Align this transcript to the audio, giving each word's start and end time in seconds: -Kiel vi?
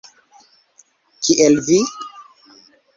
-Kiel 1.27 1.55
vi? 1.69 1.79